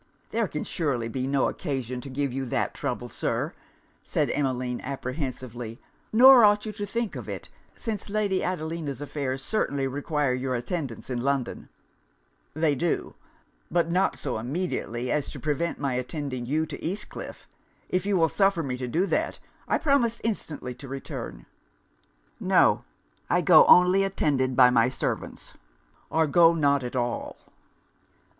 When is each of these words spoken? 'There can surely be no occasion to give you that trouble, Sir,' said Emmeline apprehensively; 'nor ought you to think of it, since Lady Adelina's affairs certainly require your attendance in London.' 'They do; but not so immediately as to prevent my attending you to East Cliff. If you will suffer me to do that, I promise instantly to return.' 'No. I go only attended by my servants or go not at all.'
'There 0.31 0.47
can 0.47 0.63
surely 0.63 1.07
be 1.07 1.27
no 1.27 1.47
occasion 1.47 2.01
to 2.01 2.09
give 2.09 2.33
you 2.33 2.43
that 2.43 2.73
trouble, 2.73 3.07
Sir,' 3.07 3.53
said 4.03 4.31
Emmeline 4.33 4.81
apprehensively; 4.81 5.79
'nor 6.11 6.43
ought 6.43 6.65
you 6.65 6.71
to 6.71 6.87
think 6.87 7.15
of 7.15 7.29
it, 7.29 7.49
since 7.77 8.09
Lady 8.09 8.43
Adelina's 8.43 8.99
affairs 8.99 9.43
certainly 9.43 9.87
require 9.87 10.33
your 10.33 10.55
attendance 10.55 11.11
in 11.11 11.21
London.' 11.21 11.69
'They 12.55 12.73
do; 12.73 13.13
but 13.69 13.91
not 13.91 14.15
so 14.17 14.39
immediately 14.39 15.11
as 15.11 15.29
to 15.29 15.39
prevent 15.39 15.77
my 15.77 15.93
attending 15.93 16.47
you 16.47 16.65
to 16.65 16.83
East 16.83 17.07
Cliff. 17.09 17.47
If 17.87 18.03
you 18.03 18.17
will 18.17 18.27
suffer 18.27 18.63
me 18.63 18.77
to 18.77 18.87
do 18.87 19.05
that, 19.05 19.37
I 19.67 19.77
promise 19.77 20.19
instantly 20.23 20.73
to 20.73 20.87
return.' 20.87 21.45
'No. 22.39 22.85
I 23.29 23.41
go 23.41 23.67
only 23.67 24.03
attended 24.03 24.55
by 24.55 24.71
my 24.71 24.89
servants 24.89 25.53
or 26.09 26.25
go 26.25 26.55
not 26.55 26.83
at 26.83 26.95
all.' 26.95 27.37